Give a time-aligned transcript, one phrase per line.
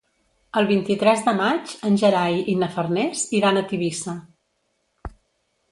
[0.61, 4.19] El vint-i-tres de maig en Gerai i na Farners iran a Tivissa.